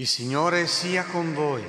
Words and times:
Il 0.00 0.06
Signore 0.06 0.66
sia 0.66 1.04
con 1.04 1.34
voi. 1.34 1.62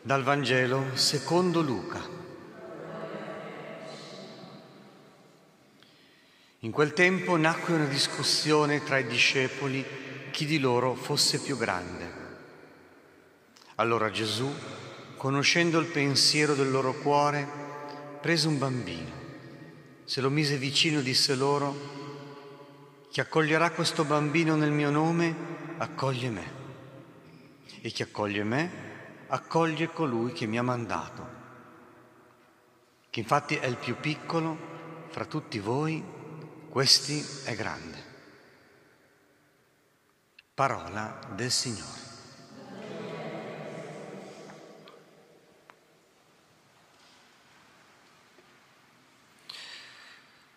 Dal 0.00 0.22
Vangelo 0.22 0.96
secondo 0.96 1.60
Luca. 1.60 2.00
In 6.60 6.70
quel 6.70 6.94
tempo 6.94 7.36
nacque 7.36 7.74
una 7.74 7.84
discussione 7.84 8.82
tra 8.82 8.96
i 8.96 9.06
discepoli 9.06 9.84
chi 10.30 10.46
di 10.46 10.58
loro 10.58 10.94
fosse 10.94 11.38
più 11.38 11.58
grande. 11.58 12.12
Allora 13.74 14.10
Gesù, 14.10 14.50
conoscendo 15.18 15.78
il 15.78 15.88
pensiero 15.88 16.54
del 16.54 16.70
loro 16.70 16.94
cuore, 16.94 17.46
prese 18.22 18.48
un 18.48 18.56
bambino, 18.56 19.10
se 20.04 20.22
lo 20.22 20.30
mise 20.30 20.56
vicino 20.56 21.00
e 21.00 21.02
disse 21.02 21.34
loro, 21.34 22.01
chi 23.12 23.20
accoglierà 23.20 23.72
questo 23.72 24.04
bambino 24.04 24.56
nel 24.56 24.70
mio 24.70 24.88
nome, 24.88 25.36
accoglie 25.76 26.30
me. 26.30 26.52
E 27.82 27.90
chi 27.90 28.00
accoglie 28.00 28.42
me, 28.42 28.70
accoglie 29.26 29.88
colui 29.88 30.32
che 30.32 30.46
mi 30.46 30.56
ha 30.56 30.62
mandato. 30.62 31.28
Che 33.10 33.20
infatti 33.20 33.56
è 33.56 33.66
il 33.66 33.76
più 33.76 33.96
piccolo 33.96 34.56
fra 35.10 35.26
tutti 35.26 35.58
voi, 35.58 36.02
questi 36.70 37.22
è 37.44 37.54
grande. 37.54 38.02
Parola 40.54 41.18
del 41.34 41.50
Signore. 41.50 42.01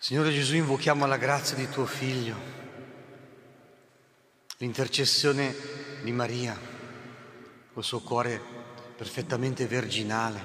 Signore 0.06 0.30
Gesù, 0.30 0.54
invochiamo 0.54 1.08
la 1.08 1.18
grazia 1.18 1.56
di 1.56 1.68
tuo 1.68 1.88
Figlio, 1.88 2.36
l'intercessione 4.58 5.56
di 6.04 6.12
Maria, 6.12 6.56
col 7.74 7.84
suo 7.84 8.02
cuore 8.02 8.40
perfettamente 8.96 9.66
virginale, 9.66 10.40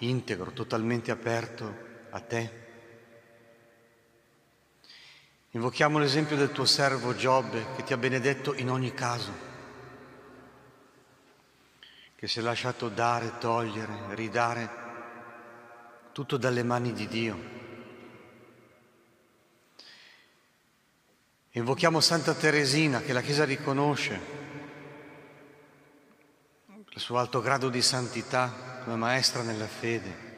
integro, 0.00 0.52
totalmente 0.52 1.10
aperto 1.10 1.74
a 2.10 2.20
te. 2.20 2.50
Invochiamo 5.52 5.98
l'esempio 5.98 6.36
del 6.36 6.52
tuo 6.52 6.66
servo 6.66 7.16
Giobbe 7.16 7.64
che 7.76 7.84
ti 7.84 7.94
ha 7.94 7.96
benedetto 7.96 8.52
in 8.52 8.68
ogni 8.68 8.92
caso, 8.92 9.32
che 12.16 12.28
si 12.28 12.38
è 12.38 12.42
lasciato 12.42 12.90
dare, 12.90 13.38
togliere, 13.38 14.14
ridare 14.14 14.70
tutto 16.12 16.36
dalle 16.36 16.62
mani 16.62 16.92
di 16.92 17.08
Dio 17.08 17.63
Invochiamo 21.56 22.00
Santa 22.00 22.34
Teresina 22.34 23.00
che 23.00 23.12
la 23.12 23.20
Chiesa 23.20 23.44
riconosce 23.44 24.20
il 26.66 27.00
suo 27.00 27.16
alto 27.16 27.40
grado 27.40 27.68
di 27.68 27.80
santità 27.80 28.80
come 28.82 28.96
maestra 28.96 29.42
nella 29.42 29.68
fede, 29.68 30.32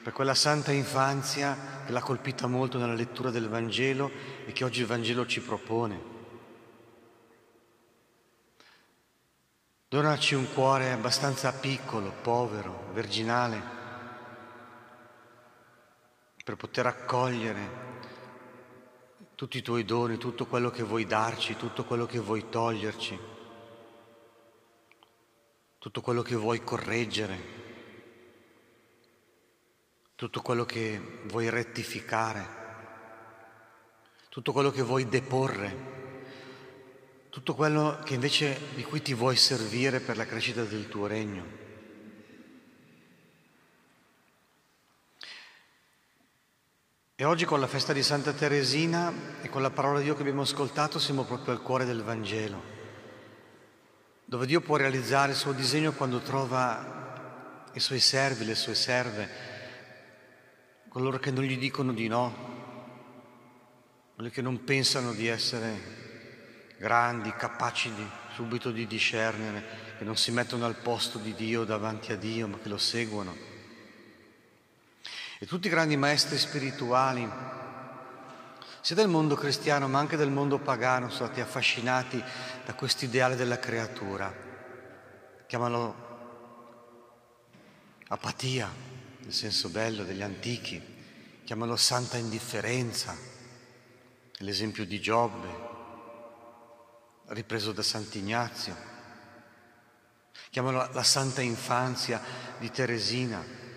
per 0.00 0.12
quella 0.12 0.36
santa 0.36 0.70
infanzia 0.70 1.82
che 1.86 1.90
l'ha 1.90 2.00
colpita 2.00 2.46
molto 2.46 2.78
nella 2.78 2.94
lettura 2.94 3.30
del 3.30 3.48
Vangelo 3.48 4.12
e 4.46 4.52
che 4.52 4.62
oggi 4.62 4.82
il 4.82 4.86
Vangelo 4.86 5.26
ci 5.26 5.40
propone. 5.40 6.00
Donaci 9.88 10.36
un 10.36 10.52
cuore 10.52 10.92
abbastanza 10.92 11.52
piccolo, 11.52 12.12
povero, 12.22 12.90
virginale, 12.92 13.60
per 16.44 16.54
poter 16.54 16.86
accogliere 16.86 17.87
tutti 19.38 19.58
i 19.58 19.62
tuoi 19.62 19.84
doni, 19.84 20.18
tutto 20.18 20.46
quello 20.46 20.68
che 20.68 20.82
vuoi 20.82 21.06
darci, 21.06 21.56
tutto 21.56 21.84
quello 21.84 22.06
che 22.06 22.18
vuoi 22.18 22.48
toglierci, 22.48 23.16
tutto 25.78 26.00
quello 26.00 26.22
che 26.22 26.34
vuoi 26.34 26.64
correggere, 26.64 27.38
tutto 30.16 30.42
quello 30.42 30.64
che 30.64 31.00
vuoi 31.26 31.50
rettificare, 31.50 32.48
tutto 34.28 34.52
quello 34.52 34.72
che 34.72 34.82
vuoi 34.82 35.08
deporre, 35.08 35.76
tutto 37.30 37.54
quello 37.54 38.00
che 38.04 38.14
invece 38.14 38.60
di 38.74 38.82
cui 38.82 39.02
ti 39.02 39.14
vuoi 39.14 39.36
servire 39.36 40.00
per 40.00 40.16
la 40.16 40.26
crescita 40.26 40.64
del 40.64 40.88
tuo 40.88 41.06
regno. 41.06 41.67
E 47.20 47.24
oggi 47.24 47.46
con 47.46 47.58
la 47.58 47.66
festa 47.66 47.92
di 47.92 48.04
Santa 48.04 48.32
Teresina 48.32 49.12
e 49.42 49.48
con 49.48 49.60
la 49.60 49.70
parola 49.70 49.98
di 49.98 50.04
Dio 50.04 50.14
che 50.14 50.20
abbiamo 50.20 50.42
ascoltato 50.42 51.00
siamo 51.00 51.24
proprio 51.24 51.52
al 51.52 51.62
cuore 51.62 51.84
del 51.84 52.04
Vangelo, 52.04 52.62
dove 54.24 54.46
Dio 54.46 54.60
può 54.60 54.76
realizzare 54.76 55.32
il 55.32 55.36
suo 55.36 55.50
disegno 55.50 55.90
quando 55.90 56.20
trova 56.20 57.64
i 57.72 57.80
suoi 57.80 57.98
servi, 57.98 58.44
le 58.44 58.54
sue 58.54 58.76
serve, 58.76 59.28
coloro 60.88 61.18
che 61.18 61.32
non 61.32 61.42
gli 61.42 61.58
dicono 61.58 61.92
di 61.92 62.06
no, 62.06 62.34
quelli 64.14 64.30
che 64.30 64.40
non 64.40 64.62
pensano 64.62 65.12
di 65.12 65.26
essere 65.26 66.76
grandi, 66.78 67.32
capaci 67.32 67.92
di, 67.94 68.06
subito 68.34 68.70
di 68.70 68.86
discernere, 68.86 69.64
che 69.98 70.04
non 70.04 70.16
si 70.16 70.30
mettono 70.30 70.66
al 70.66 70.76
posto 70.76 71.18
di 71.18 71.34
Dio 71.34 71.64
davanti 71.64 72.12
a 72.12 72.16
Dio, 72.16 72.46
ma 72.46 72.58
che 72.58 72.68
lo 72.68 72.78
seguono. 72.78 73.47
E 75.40 75.46
tutti 75.46 75.68
i 75.68 75.70
grandi 75.70 75.96
maestri 75.96 76.36
spirituali, 76.36 77.30
sia 78.80 78.96
del 78.96 79.06
mondo 79.06 79.36
cristiano 79.36 79.86
ma 79.86 80.00
anche 80.00 80.16
del 80.16 80.30
mondo 80.30 80.58
pagano, 80.58 81.10
sono 81.10 81.26
stati 81.26 81.40
affascinati 81.40 82.20
da 82.64 82.74
questo 82.74 83.04
ideale 83.04 83.36
della 83.36 83.60
creatura. 83.60 84.34
Chiamalo 85.46 86.06
apatia, 88.08 88.68
nel 89.20 89.32
senso 89.32 89.68
bello 89.68 90.02
degli 90.02 90.22
antichi, 90.22 90.82
chiamalo 91.44 91.76
santa 91.76 92.16
indifferenza, 92.16 93.16
l'esempio 94.38 94.84
di 94.84 95.00
Giobbe, 95.00 95.48
ripreso 97.26 97.70
da 97.70 97.82
Sant'Ignazio, 97.82 98.74
chiamalo 100.50 100.88
la 100.92 101.02
santa 101.04 101.42
infanzia 101.42 102.20
di 102.58 102.70
Teresina, 102.72 103.67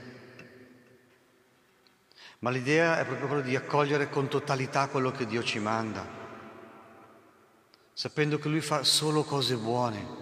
ma 2.41 2.49
l'idea 2.49 2.99
è 2.99 3.05
proprio 3.05 3.27
quella 3.27 3.43
di 3.43 3.55
accogliere 3.55 4.09
con 4.09 4.27
totalità 4.27 4.87
quello 4.87 5.11
che 5.11 5.27
Dio 5.27 5.43
ci 5.43 5.59
manda, 5.59 6.03
sapendo 7.93 8.39
che 8.39 8.49
Lui 8.49 8.61
fa 8.61 8.83
solo 8.83 9.23
cose 9.23 9.55
buone. 9.57 10.19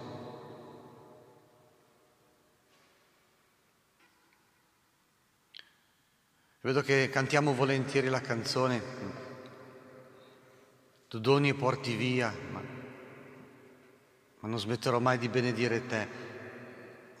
Vedo 6.60 6.82
che 6.82 7.08
cantiamo 7.08 7.54
volentieri 7.54 8.08
la 8.08 8.20
canzone, 8.20 8.82
tu 11.08 11.18
doni 11.20 11.48
e 11.48 11.54
porti 11.54 11.96
via, 11.96 12.30
ma, 12.52 12.62
ma 14.40 14.48
non 14.48 14.58
smetterò 14.58 14.98
mai 14.98 15.16
di 15.16 15.30
benedire 15.30 15.86
te. 15.86 16.08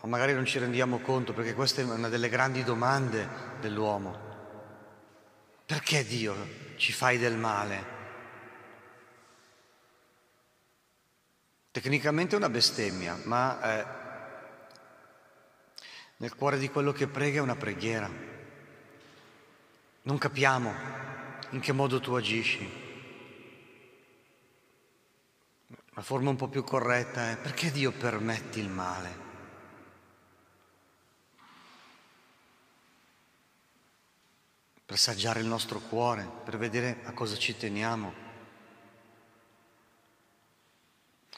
O 0.00 0.06
magari 0.06 0.34
non 0.34 0.44
ci 0.44 0.58
rendiamo 0.58 0.98
conto 0.98 1.32
perché 1.32 1.54
questa 1.54 1.80
è 1.80 1.84
una 1.84 2.10
delle 2.10 2.28
grandi 2.28 2.62
domande 2.62 3.26
dell'uomo. 3.60 4.29
Perché 5.70 6.04
Dio 6.04 6.34
ci 6.74 6.90
fai 6.90 7.16
del 7.16 7.36
male? 7.36 7.84
Tecnicamente 11.70 12.34
è 12.34 12.38
una 12.38 12.48
bestemmia, 12.48 13.16
ma 13.22 13.62
eh, 13.62 13.86
nel 16.16 16.34
cuore 16.34 16.58
di 16.58 16.68
quello 16.70 16.90
che 16.90 17.06
prega 17.06 17.38
è 17.38 17.42
una 17.42 17.54
preghiera. 17.54 18.10
Non 20.02 20.18
capiamo 20.18 20.74
in 21.50 21.60
che 21.60 21.70
modo 21.70 22.00
tu 22.00 22.14
agisci. 22.14 22.68
La 25.90 26.02
forma 26.02 26.30
un 26.30 26.36
po' 26.36 26.48
più 26.48 26.64
corretta 26.64 27.30
è 27.30 27.36
perché 27.36 27.70
Dio 27.70 27.92
permetti 27.92 28.58
il 28.58 28.70
male? 28.70 29.29
Per 34.90 34.98
saggiare 34.98 35.38
il 35.38 35.46
nostro 35.46 35.78
cuore, 35.78 36.28
per 36.44 36.58
vedere 36.58 37.02
a 37.04 37.12
cosa 37.12 37.36
ci 37.36 37.56
teniamo. 37.56 38.12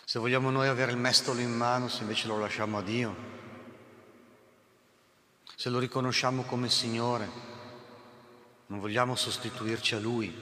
Se 0.07 0.19
vogliamo 0.19 0.49
noi 0.49 0.69
avere 0.69 0.91
il 0.91 0.97
mestolo 0.97 1.39
in 1.39 1.53
mano, 1.53 1.89
se 1.89 2.01
invece 2.01 2.29
lo 2.29 2.39
lasciamo 2.39 2.79
a 2.79 2.83
Dio, 2.83 3.15
se 5.55 5.69
lo 5.69 5.79
riconosciamo 5.79 6.45
come 6.45 6.71
Signore, 6.71 7.29
non 8.69 8.81
vogliamo 8.81 9.15
sostituirci 9.17 9.97
a 9.97 10.01
Lui. 10.01 10.35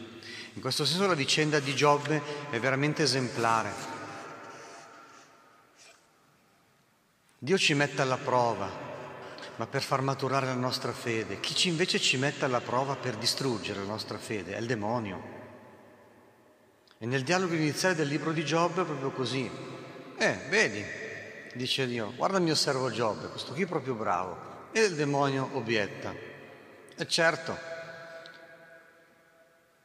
In 0.53 0.61
questo 0.61 0.85
senso 0.85 1.09
la 1.09 1.15
vicenda 1.15 1.59
di 1.59 1.75
Giobbe 1.75 2.23
è 2.51 2.61
veramente 2.61 3.03
esemplare. 3.03 3.73
Dio 7.39 7.59
ci 7.59 7.75
mette 7.75 8.03
alla 8.03 8.19
prova, 8.19 8.90
ma 9.61 9.67
per 9.67 9.83
far 9.83 10.01
maturare 10.01 10.47
la 10.47 10.55
nostra 10.55 10.91
fede. 10.91 11.39
Chi 11.39 11.55
ci 11.55 11.69
invece 11.69 12.01
ci 12.01 12.17
mette 12.17 12.47
alla 12.47 12.63
prova 12.63 12.97
per 12.97 13.17
distruggere 13.17 13.81
la 13.81 13.85
nostra 13.85 14.17
fede 14.17 14.55
è 14.55 14.59
il 14.59 14.65
demonio. 14.65 15.23
E 16.97 17.05
nel 17.05 17.25
dialogo 17.25 17.53
iniziale 17.53 17.95
del 17.95 18.09
libro 18.09 18.33
di 18.33 18.43
Giobbe 18.43 18.81
è 18.81 18.85
proprio 18.87 19.11
così. 19.11 19.51
Eh, 20.17 20.39
vedi, 20.49 20.83
dice 21.53 21.87
Dio, 21.87 22.15
guarda 22.17 22.39
il 22.39 22.45
mio 22.45 22.55
servo 22.55 22.91
Giobbe, 22.91 23.29
questo 23.29 23.53
qui 23.53 23.65
è 23.65 23.67
proprio 23.67 23.93
bravo. 23.93 24.69
E 24.73 24.81
il 24.81 24.95
demonio 24.95 25.51
obietta. 25.53 26.15
E 26.97 27.07
certo, 27.07 27.59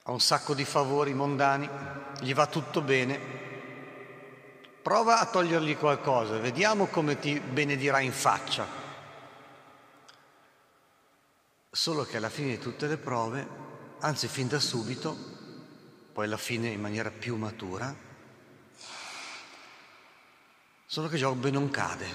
ha 0.04 0.10
un 0.10 0.22
sacco 0.22 0.54
di 0.54 0.64
favori 0.64 1.14
mondani, 1.14 1.70
gli 2.22 2.34
va 2.34 2.48
tutto 2.48 2.80
bene. 2.80 3.20
Prova 4.82 5.20
a 5.20 5.26
togliergli 5.26 5.76
qualcosa, 5.76 6.38
vediamo 6.38 6.86
come 6.86 7.20
ti 7.20 7.38
benedirà 7.42 8.00
in 8.00 8.14
faccia. 8.14 8.85
Solo 11.86 12.04
che 12.04 12.18
alla 12.18 12.32
fine 12.32 12.48
di 12.48 12.58
tutte 12.58 12.88
le 12.88 12.98
prove, 12.98 13.48
anzi 14.00 14.28
fin 14.28 14.48
da 14.48 14.60
subito, 14.60 15.16
poi 16.14 16.26
alla 16.26 16.36
fine 16.36 16.70
in 16.70 16.82
maniera 16.82 17.12
più 17.12 17.36
matura, 17.36 17.96
solo 20.88 21.08
che 21.08 21.18
Giobbe 21.18 21.52
non 21.52 21.70
cade. 21.70 22.08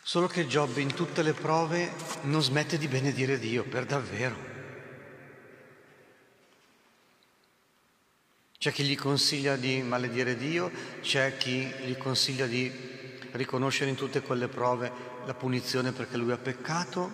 Solo 0.00 0.28
che 0.28 0.46
Giobbe 0.46 0.80
in 0.80 0.94
tutte 0.94 1.22
le 1.24 1.32
prove 1.32 1.92
non 2.22 2.40
smette 2.40 2.78
di 2.78 2.86
benedire 2.86 3.40
Dio, 3.40 3.64
per 3.64 3.84
davvero. 3.84 4.36
C'è 8.58 8.70
chi 8.70 8.84
gli 8.84 8.96
consiglia 8.96 9.56
di 9.56 9.82
maledire 9.82 10.36
Dio, 10.36 10.70
c'è 11.00 11.36
chi 11.36 11.66
gli 11.66 11.96
consiglia 11.96 12.46
di 12.46 12.97
riconoscere 13.32 13.90
in 13.90 13.96
tutte 13.96 14.22
quelle 14.22 14.48
prove 14.48 14.90
la 15.24 15.34
punizione 15.34 15.92
perché 15.92 16.16
lui 16.16 16.32
ha 16.32 16.38
peccato, 16.38 17.10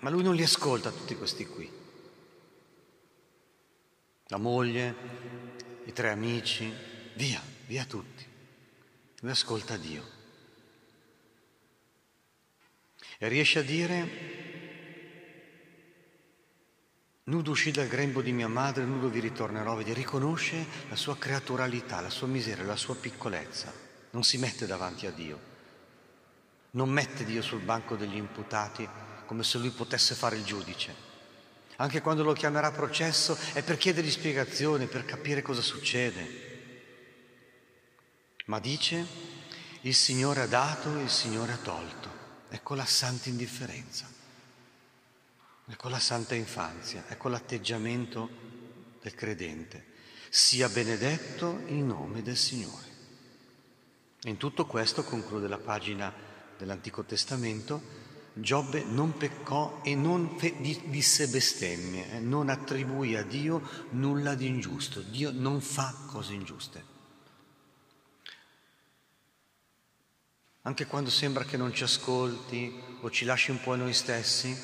ma 0.00 0.10
lui 0.10 0.22
non 0.22 0.34
li 0.34 0.42
ascolta 0.42 0.90
tutti 0.90 1.16
questi 1.16 1.46
qui 1.46 1.84
la 4.28 4.38
moglie, 4.38 4.94
i 5.84 5.92
tre 5.92 6.10
amici, 6.10 6.72
via, 7.14 7.40
via 7.66 7.84
tutti. 7.84 8.24
Lui 9.20 9.30
ascolta 9.30 9.76
Dio. 9.76 10.14
E 13.18 13.28
riesce 13.28 13.60
a 13.60 13.62
dire, 13.62 14.08
nudo 17.24 17.50
uscì 17.52 17.70
dal 17.70 17.86
grembo 17.86 18.20
di 18.20 18.32
mia 18.32 18.48
madre, 18.48 18.84
nudo 18.84 19.08
vi 19.08 19.20
ritornerò, 19.20 19.76
vedi, 19.76 19.94
riconosce 19.94 20.66
la 20.88 20.96
sua 20.96 21.16
creaturalità, 21.16 22.00
la 22.00 22.10
sua 22.10 22.26
miseria, 22.26 22.64
la 22.64 22.76
sua 22.76 22.96
piccolezza, 22.96 23.72
non 24.16 24.24
si 24.24 24.38
mette 24.38 24.64
davanti 24.64 25.06
a 25.06 25.10
Dio, 25.10 25.38
non 26.72 26.88
mette 26.88 27.24
Dio 27.24 27.42
sul 27.42 27.60
banco 27.60 27.96
degli 27.96 28.16
imputati 28.16 28.88
come 29.26 29.44
se 29.44 29.58
lui 29.58 29.68
potesse 29.68 30.14
fare 30.14 30.36
il 30.36 30.44
giudice 30.44 31.06
anche 31.76 32.00
quando 32.00 32.22
lo 32.22 32.32
chiamerà 32.32 32.70
processo, 32.70 33.36
è 33.52 33.62
per 33.62 33.76
chiedergli 33.76 34.10
spiegazioni, 34.10 34.86
per 34.86 35.04
capire 35.04 35.42
cosa 35.42 35.60
succede. 35.60 36.44
Ma 38.46 38.58
dice, 38.60 39.06
il 39.82 39.94
Signore 39.94 40.42
ha 40.42 40.46
dato, 40.46 40.96
il 40.96 41.10
Signore 41.10 41.52
ha 41.52 41.58
tolto. 41.58 42.14
Ecco 42.48 42.74
la 42.74 42.86
santa 42.86 43.28
indifferenza, 43.28 44.08
ecco 45.68 45.88
la 45.88 45.98
santa 45.98 46.34
infanzia, 46.34 47.04
ecco 47.08 47.28
l'atteggiamento 47.28 48.30
del 49.02 49.14
credente. 49.14 49.94
Sia 50.30 50.68
benedetto 50.70 51.62
il 51.66 51.82
nome 51.82 52.22
del 52.22 52.36
Signore. 52.36 52.95
In 54.26 54.36
tutto 54.36 54.66
questo 54.66 55.04
conclude 55.04 55.48
la 55.48 55.58
pagina 55.58 56.12
dell'Antico 56.56 57.04
Testamento 57.04 58.04
Giobbe 58.38 58.84
non 58.84 59.16
peccò 59.16 59.80
e 59.82 59.94
non 59.94 60.36
disse 60.88 61.26
bestemmie, 61.28 62.10
eh, 62.12 62.20
non 62.20 62.50
attribuì 62.50 63.16
a 63.16 63.22
Dio 63.22 63.62
nulla 63.92 64.34
di 64.34 64.46
ingiusto. 64.46 65.00
Dio 65.00 65.30
non 65.32 65.62
fa 65.62 65.94
cose 66.06 66.34
ingiuste. 66.34 66.84
Anche 70.62 70.84
quando 70.84 71.08
sembra 71.08 71.44
che 71.44 71.56
non 71.56 71.72
ci 71.72 71.84
ascolti 71.84 72.78
o 73.00 73.10
ci 73.10 73.24
lasci 73.24 73.52
un 73.52 73.60
po' 73.62 73.74
noi 73.74 73.94
stessi, 73.94 74.54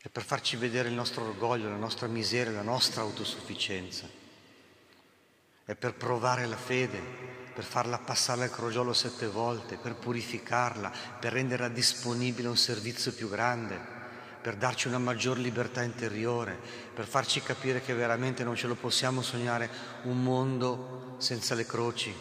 è 0.00 0.08
per 0.08 0.22
farci 0.22 0.56
vedere 0.56 0.88
il 0.88 0.94
nostro 0.94 1.26
orgoglio, 1.26 1.68
la 1.68 1.76
nostra 1.76 2.06
miseria, 2.06 2.52
la 2.52 2.62
nostra 2.62 3.02
autosufficienza. 3.02 4.23
È 5.66 5.74
per 5.74 5.94
provare 5.94 6.44
la 6.44 6.58
fede, 6.58 7.00
per 7.54 7.64
farla 7.64 7.96
passare 7.96 8.42
al 8.42 8.50
crogiolo 8.50 8.92
sette 8.92 9.26
volte, 9.26 9.78
per 9.78 9.94
purificarla, 9.94 10.92
per 11.18 11.32
renderla 11.32 11.68
disponibile 11.68 12.48
a 12.48 12.50
un 12.50 12.56
servizio 12.58 13.14
più 13.14 13.30
grande, 13.30 13.80
per 14.42 14.56
darci 14.56 14.88
una 14.88 14.98
maggior 14.98 15.38
libertà 15.38 15.82
interiore, 15.82 16.60
per 16.92 17.06
farci 17.06 17.40
capire 17.40 17.80
che 17.80 17.94
veramente 17.94 18.44
non 18.44 18.56
ce 18.56 18.66
lo 18.66 18.74
possiamo 18.74 19.22
sognare 19.22 19.70
un 20.02 20.22
mondo 20.22 21.16
senza 21.16 21.54
le 21.54 21.64
croci, 21.64 22.14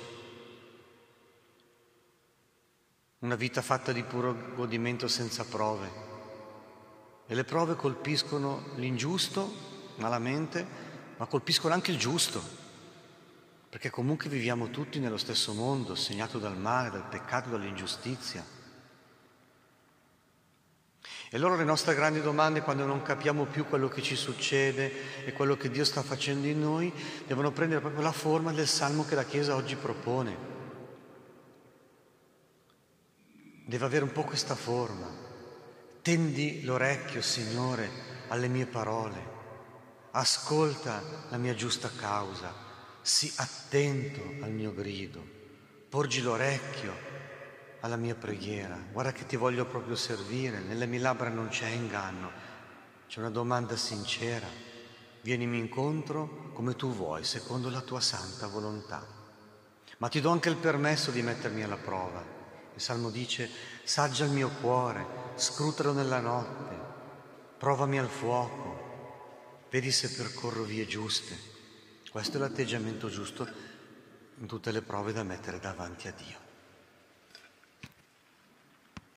una 3.19 3.35
vita 3.35 3.61
fatta 3.61 3.91
di 3.91 4.03
puro 4.03 4.53
godimento 4.55 5.09
senza 5.09 5.43
prove. 5.43 5.91
E 7.27 7.35
le 7.35 7.43
prove 7.43 7.75
colpiscono 7.75 8.67
l'ingiusto 8.75 9.51
malamente, 9.97 10.65
ma 11.17 11.25
colpiscono 11.25 11.73
anche 11.73 11.91
il 11.91 11.97
giusto 11.97 12.62
perché 13.73 13.89
comunque 13.89 14.29
viviamo 14.29 14.69
tutti 14.69 14.99
nello 14.99 15.17
stesso 15.17 15.51
mondo, 15.51 15.95
segnato 15.95 16.37
dal 16.37 16.55
male, 16.55 16.91
dal 16.91 17.07
peccato, 17.09 17.49
dall'ingiustizia. 17.49 18.45
E 21.01 21.35
allora 21.35 21.55
le 21.55 21.63
nostre 21.63 21.95
grandi 21.95 22.21
domande, 22.21 22.61
quando 22.61 22.85
non 22.85 23.01
capiamo 23.01 23.45
più 23.45 23.65
quello 23.65 23.87
che 23.87 24.03
ci 24.03 24.15
succede 24.15 25.25
e 25.25 25.33
quello 25.33 25.57
che 25.57 25.71
Dio 25.71 25.85
sta 25.85 26.03
facendo 26.03 26.45
in 26.45 26.59
noi, 26.59 26.93
devono 27.25 27.51
prendere 27.51 27.81
proprio 27.81 28.03
la 28.03 28.11
forma 28.11 28.51
del 28.51 28.67
salmo 28.67 29.05
che 29.05 29.15
la 29.15 29.25
Chiesa 29.25 29.55
oggi 29.55 29.75
propone. 29.75 30.37
Deve 33.65 33.85
avere 33.85 34.03
un 34.03 34.11
po' 34.11 34.23
questa 34.23 34.53
forma. 34.53 35.07
Tendi 36.03 36.63
l'orecchio, 36.63 37.23
Signore, 37.23 37.89
alle 38.27 38.49
mie 38.49 38.67
parole. 38.67 39.31
Ascolta 40.11 41.01
la 41.29 41.37
mia 41.37 41.55
giusta 41.55 41.89
causa 41.89 42.69
sii 43.03 43.33
attento 43.35 44.21
al 44.45 44.51
mio 44.51 44.73
grido, 44.73 45.21
porgi 45.89 46.21
l'orecchio 46.21 47.11
alla 47.81 47.97
mia 47.97 48.15
preghiera, 48.15 48.81
guarda 48.93 49.11
che 49.11 49.25
ti 49.25 49.35
voglio 49.35 49.65
proprio 49.65 49.97
servire, 49.97 50.59
nelle 50.59 50.85
mie 50.85 50.99
labbra 50.99 51.27
non 51.27 51.49
c'è 51.49 51.67
inganno, 51.67 52.31
c'è 53.09 53.19
una 53.19 53.29
domanda 53.29 53.75
sincera, 53.75 54.47
vienimi 55.19 55.59
incontro 55.59 56.51
come 56.53 56.77
tu 56.77 56.93
vuoi, 56.93 57.25
secondo 57.25 57.69
la 57.69 57.81
tua 57.81 57.99
santa 57.99 58.47
volontà. 58.47 59.05
Ma 59.97 60.07
ti 60.07 60.21
do 60.21 60.29
anche 60.29 60.47
il 60.47 60.55
permesso 60.55 61.11
di 61.11 61.21
mettermi 61.21 61.61
alla 61.61 61.75
prova. 61.75 62.23
Il 62.73 62.81
Salmo 62.81 63.09
dice, 63.09 63.49
saggia 63.83 64.23
il 64.23 64.31
mio 64.31 64.49
cuore, 64.61 65.05
scrutalo 65.35 65.91
nella 65.91 66.21
notte, 66.21 66.75
provami 67.57 67.99
al 67.99 68.07
fuoco, 68.09 69.65
vedi 69.69 69.91
se 69.91 70.09
percorro 70.09 70.63
vie 70.63 70.87
giuste 70.87 71.51
questo 72.13 72.37
è 72.37 72.39
l'atteggiamento 72.39 73.09
giusto 73.09 73.47
in 74.37 74.45
tutte 74.45 74.71
le 74.71 74.83
prove 74.83 75.13
da 75.13 75.23
mettere 75.23 75.59
davanti 75.59 76.07
a 76.07 76.13
Dio. 76.15 76.42